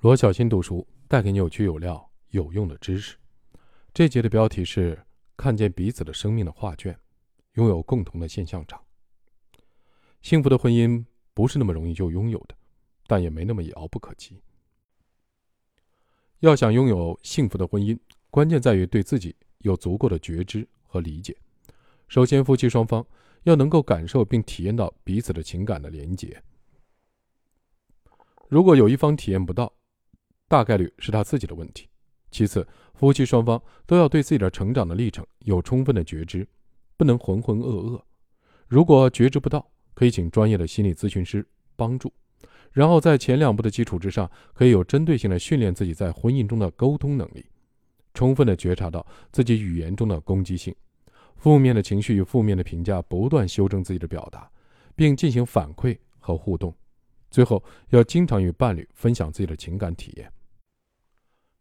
[0.00, 3.16] 罗小新读书带给你有趣有料有用的知识。
[3.92, 4.96] 这节的标题是
[5.36, 6.96] “看见彼此的生命的画卷，
[7.54, 8.80] 拥有共同的现象场”。
[10.22, 12.54] 幸福的婚姻不是那么容易就拥有的，
[13.08, 14.40] 但也没那么遥不可及。
[16.38, 17.98] 要想拥有幸福的婚姻，
[18.30, 21.36] 关键在于对自己有足够的觉知和理解。
[22.06, 23.04] 首先，夫妻双方
[23.42, 26.40] 要能够感受并体验到彼此的情感的连结。
[28.46, 29.72] 如果有一方体验不到，
[30.48, 31.86] 大概率是他自己的问题。
[32.30, 36.46] 其次，夫妻双方都要对自己的成长的历程有充分的觉知，
[36.96, 38.02] 不能浑浑噩噩。
[38.66, 42.12] 如果觉知不到，可以请专业的心理咨询师帮助，
[42.70, 47.46] 然后在前两步的基础之上，可以有针对性的训练自己在婚姻中的沟通能力，
[48.12, 50.74] 充分的觉察到自己语言中的攻击性。
[51.36, 54.50] 负面的情绪与负面的评价，不断修正自己的表达，
[54.94, 56.74] 并进行反馈和互动。
[57.30, 60.30] 最后，要经常与伴侣分享自己的情感体验。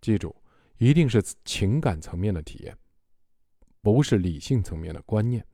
[0.00, 0.34] 记住，
[0.78, 2.76] 一定是情感层面的体验，
[3.82, 5.44] 不是理性层面的观念。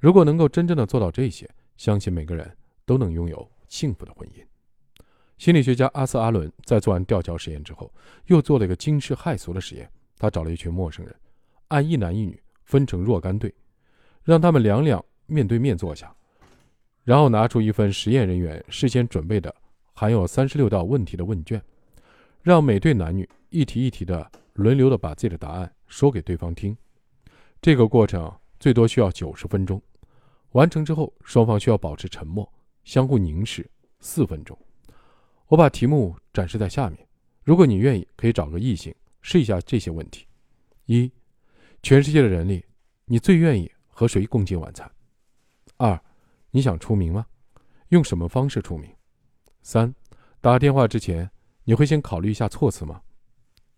[0.00, 4.44] 如果能够真正的做到这些，相信每个人都能拥有幸福的婚姻。
[5.38, 7.92] 心理学家阿瑟·阿伦在做完吊桥实验之后，
[8.26, 9.90] 又做了一个惊世骇俗的实验。
[10.18, 11.14] 他找了一群陌生人，
[11.68, 12.42] 按一男一女。
[12.66, 13.54] 分成若干队，
[14.24, 16.12] 让他们两两面对面坐下，
[17.04, 19.54] 然后拿出一份实验人员事先准备的
[19.92, 21.62] 含有三十六道问题的问卷，
[22.46, 26.76] 让每对男女一题一题的轮流的把自己的答案说给对方听。
[27.60, 29.82] 这个过程最多需要九十分钟，
[30.52, 32.48] 完成之后双方需要保持沉默，
[32.84, 34.56] 相互凝视四分钟。
[35.48, 37.04] 我把题目展示在下面，
[37.42, 40.24] 如果你愿意，可以找个异性试一下这些问题：
[40.84, 41.10] 一。
[41.82, 42.64] 全世界的人里，
[43.06, 44.88] 你最愿意和谁共进晚餐？
[45.78, 46.00] 二，
[46.52, 47.26] 你想出名吗？
[47.88, 48.88] 用什么方式出名？
[49.62, 49.92] 三，
[50.40, 51.28] 打电话之前
[51.68, 53.02] 你会先考虑一下措辞吗？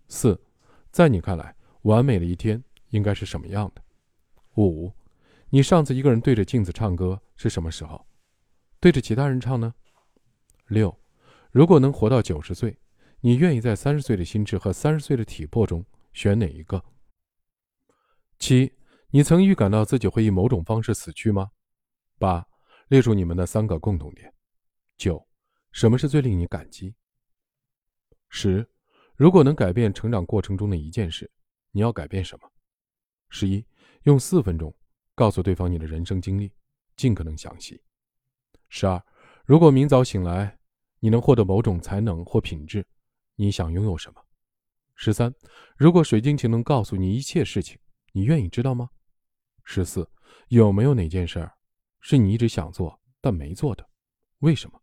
[0.08, 0.38] 四，
[0.90, 3.82] 在你看来，完美的一天应该是什么样的？
[4.56, 4.92] 五，
[5.48, 8.06] 你上次一个人对着镜子唱歌是什么时候？
[8.78, 9.74] 对着其他人唱呢？
[10.66, 10.94] 六，
[11.50, 12.78] 如果能活到九十岁，
[13.20, 15.82] 你愿意在三十岁的心智和三十岁的体魄中
[16.12, 16.84] 选哪一个？
[18.38, 18.70] 七，
[19.08, 21.52] 你曾预感到自己会以某种方式死去吗？
[22.18, 22.46] 八，
[22.88, 24.30] 列出你们的三个共同点。
[24.98, 25.26] 九，
[25.72, 26.94] 什么是最令你感激？
[28.28, 28.66] 十，
[29.16, 31.30] 如果能改变成长过程中的一件事，
[31.72, 32.50] 你要改变什么？
[33.28, 33.64] 十一，
[34.02, 34.74] 用四分钟
[35.14, 36.52] 告诉对方你的人生经历，
[36.96, 37.82] 尽可能详细。
[38.68, 39.02] 十二，
[39.44, 40.58] 如果明早醒来，
[41.00, 42.86] 你能获得某种才能或品质，
[43.36, 44.20] 你想拥有什么？
[44.94, 45.32] 十三，
[45.76, 47.78] 如果水晶球能告诉你一切事情。
[48.12, 48.88] 你愿意知道吗？
[49.64, 50.10] 十四，
[50.48, 51.52] 有没有哪件事儿
[52.00, 53.88] 是你一直想做但没做的？
[54.38, 54.80] 为什么？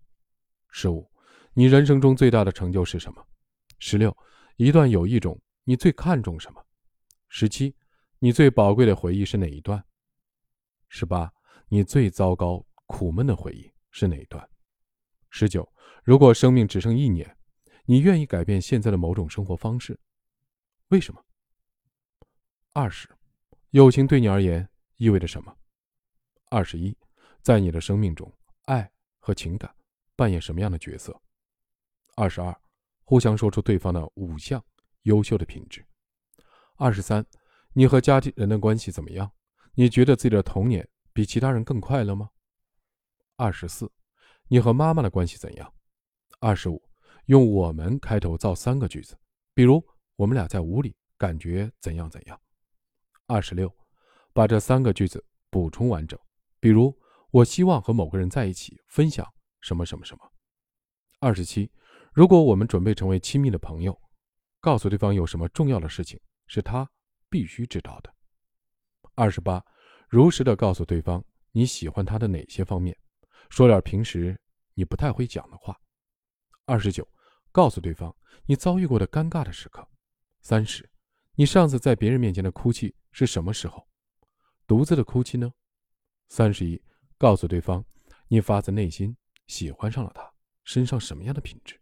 [0.70, 1.12] 十五，
[1.54, 3.26] 你人生中最大的成就是什么？
[3.80, 4.16] 十六，
[4.58, 6.66] 一段友谊中你最看重什么？
[7.28, 7.76] 十七，
[8.20, 9.84] 你最宝贵的回忆是哪一段？
[10.90, 11.32] 十八，
[11.68, 14.48] 你最糟糕苦闷的回忆是哪一段？
[15.30, 15.70] 十九，
[16.04, 17.38] 如果生命只剩一年，
[17.86, 20.00] 你愿意改变现在的某种生活方式？
[20.90, 21.24] 为什么？
[22.72, 23.10] 二十，
[23.72, 25.56] 友情对你而言意味着什么？
[26.50, 26.98] 二十一，
[27.42, 28.32] 在你的生命中，
[28.66, 29.76] 爱和情感
[30.16, 31.20] 扮演什么样的角色？
[32.16, 32.56] 二十二，
[33.06, 34.64] 互相说出对方的五项
[35.04, 35.86] 优秀的品质。
[36.76, 37.26] 二十三，
[37.72, 39.32] 你和家庭人的关系怎么样？
[39.76, 42.30] 你觉得自己的童年比其他人更快乐吗？
[43.38, 43.92] 二十四，
[44.48, 45.74] 你和妈妈的关系怎样？
[46.40, 46.82] 二十五，
[47.26, 49.18] 用“我们”开头造三个句子，
[49.54, 49.86] 比如
[50.16, 52.40] 我们俩在屋里感觉怎样怎样。
[53.28, 53.74] 二十六，
[54.34, 56.20] 把这三个句子补充完整。
[56.60, 56.98] 比如，
[57.32, 59.26] 我希望和某个人在一起分享
[59.62, 60.32] 什么什么什么。
[61.20, 61.72] 二十七，
[62.16, 64.02] 如果我们准备成为亲密的朋友，
[64.62, 66.18] 告诉对方有什么重要的事情
[66.48, 66.90] 是他
[67.30, 68.16] 必须知道的。
[69.16, 69.62] 二十八，
[70.08, 71.22] 如实的告诉对方
[71.52, 72.98] 你喜欢他的哪些方面，
[73.50, 74.40] 说点平时
[74.76, 75.78] 你不太会讲的话。
[76.64, 77.06] 二十九，
[77.52, 79.86] 告诉对方你遭遇过的尴尬的时刻。
[80.40, 80.90] 三十。
[81.34, 83.86] 你上次在别人面前的哭泣是什么时候？
[84.66, 85.52] 独自的哭泣呢？
[86.30, 86.82] 三十一，
[87.18, 87.84] 告诉对方
[88.30, 89.18] 你发自内心
[89.48, 91.78] 喜欢上了他身上什么样的品质。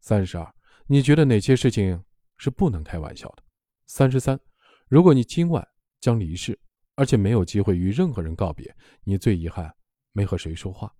[0.00, 0.54] 三十二，
[0.86, 2.02] 你觉得哪些事情
[2.36, 3.42] 是不能开玩笑的？
[3.86, 4.38] 三十三，
[4.86, 5.66] 如果你今晚
[6.00, 6.58] 将离世，
[6.94, 8.74] 而且没有机会与任何人告别，
[9.04, 9.74] 你最遗憾
[10.12, 10.94] 没和谁说话，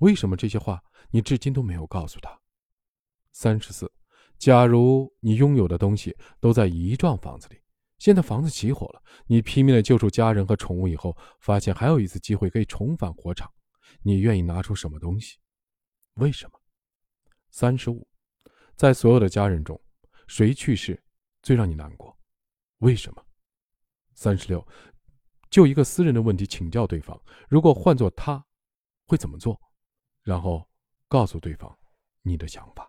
[0.00, 2.38] 为什么这些话你至今都没有告诉他？
[3.32, 3.92] 三十四。
[4.38, 7.60] 假如你拥有的东西都在一幢房子里，
[7.98, 13.52] 现在房子起火了，你拼命的救出家人和宠物以后，发现还有一次机会可以重返火场，
[14.02, 15.38] 你愿意拿出什么东西？
[16.14, 16.60] 为什么？
[17.50, 18.07] 三十五，
[18.78, 19.78] 在所有的家人中，
[20.28, 21.02] 谁去世
[21.42, 22.16] 最让你难过？
[22.78, 23.26] 为什么？
[24.14, 24.64] 三十六，
[25.50, 28.40] 就一个私人的问题请教对方：如果换做他，
[29.08, 29.60] 会怎么做？
[30.22, 30.64] 然后
[31.08, 31.76] 告诉对方
[32.22, 32.88] 你的想法。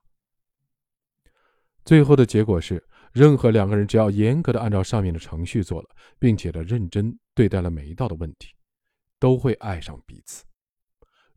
[1.84, 5.90] 最后的结果是，任何两个人只要严格的按照上面的程序做了，
[6.20, 8.54] 并且的认真对待了每一道的问题，
[9.18, 10.46] 都会爱上彼此。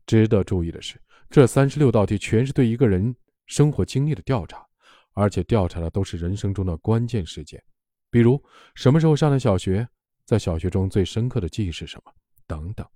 [0.05, 1.01] 值得注意的是，
[1.31, 3.15] 这三十六道题全是对一个人
[3.45, 4.65] 生活经历的调查，
[5.13, 7.63] 而且调查的都是人生中的关键事件。
[8.09, 8.41] 比如
[8.75, 9.87] 什么时候上的小学，
[10.25, 12.11] 在小学中最深刻的记忆是什么？
[12.47, 12.87] 等等。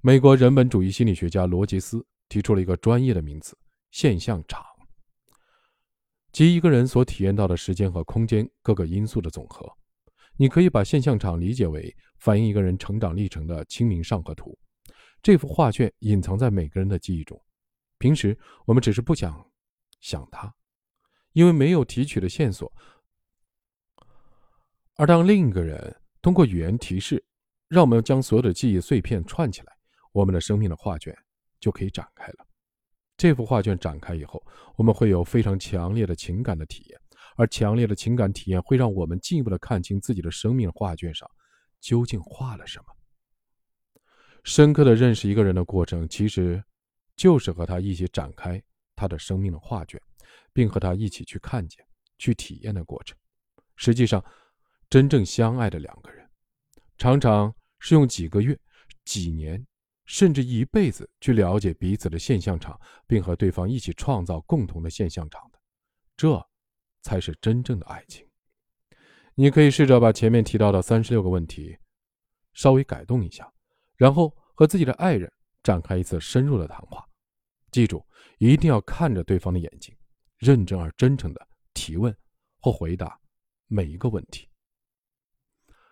[0.00, 3.56] 美国人本主义心理学家罗杰斯提出了一个专业的名词——
[3.90, 4.62] 现象场，
[6.30, 9.66] 即一个人所体验到的时间和空间各个因素的总和。
[10.36, 14.58] 你可以把现象场理解为反映一个人成长历程的清明上河图。
[15.22, 17.40] 这幅画卷隐藏在每个人的记忆中，
[18.04, 19.50] 平时我们只是不想
[20.02, 20.54] 想他，
[21.32, 22.70] 因为没有提取的线索。
[24.96, 27.24] 而当另一个人通过语言提示，
[27.66, 29.72] 让我们将所有的记忆碎片串起来，
[30.12, 31.16] 我们的生命的画卷
[31.58, 32.46] 就可以展开了。
[33.16, 34.44] 这幅画卷展开以后，
[34.76, 37.00] 我们会有非常强烈的情感的体验，
[37.38, 41.26] 而强烈的情感体验会让我们进一步的看清自己的生命画卷上
[41.80, 42.84] 究竟画了什么。
[44.42, 46.62] 深刻的认识一个人的过程，其实
[47.16, 48.62] 就是和他一起展开
[48.94, 50.00] 他的生命的画卷，
[50.52, 51.84] 并和他一起去看见、
[52.18, 53.16] 去体验的过程。
[53.76, 54.24] 实际上。
[54.90, 56.28] 真正相爱的两个人，
[56.98, 58.56] 常常是用几个月、
[59.04, 59.66] 几年，
[60.04, 65.58] 甚至一辈子去了解彼此的现象场，并和对方一起创造共同的现象场的。
[66.16, 66.40] 这，
[67.02, 68.24] 才是真正的爱情。
[69.34, 71.76] 你可以试着把前面提到的三十六个问题，
[72.52, 73.52] 稍微改动一下，
[73.96, 75.32] 然后和自己的爱人
[75.64, 77.04] 展开一次深入的谈话。
[77.72, 78.06] 记住，
[78.38, 79.92] 一定要看着对方的眼睛，
[80.38, 82.16] 认真而真诚的提问
[82.60, 83.18] 或回答
[83.66, 84.48] 每一个问题。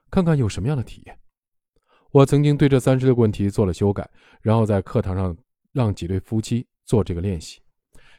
[0.09, 1.19] 看看有什么样的体验。
[2.13, 4.09] 我曾经对这三十六个问题做了修改，
[4.43, 5.37] 然后在课堂上
[5.73, 7.61] 让几对夫妻做这个练习。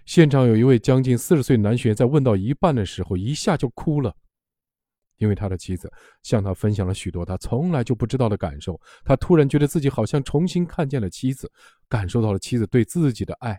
[0.06, 4.14] 现场有一位将近四十岁男学员，在问到一半的时候，一下就哭了，
[5.24, 5.90] 因为他的妻子
[6.22, 8.78] 向他分享了许多他从来就不知道的感受。
[9.06, 11.50] 他突然觉得自己好像重新看见了妻子，
[11.88, 13.58] 感受到了妻子对自己的爱。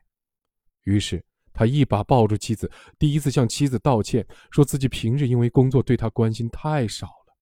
[0.83, 1.25] 于是
[1.55, 7.35] 他一把抱住妻子，第一次向妻子道歉，说自己平日因为工作对他关心太少了。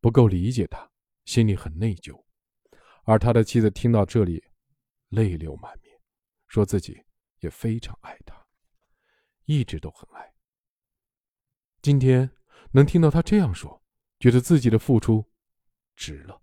[0.00, 0.90] 不够理解他，
[1.24, 2.20] 心里很内疚，
[3.04, 4.42] 而他的妻子听到这里，
[5.10, 5.96] 泪流满面，
[6.48, 7.00] 说自己
[7.38, 8.34] 也非常爱他，
[9.44, 10.32] 一直都很爱。
[11.82, 12.28] 今天
[12.72, 13.82] 能听到他这样说，
[14.18, 15.24] 觉得自己的付出
[15.96, 16.39] 值了。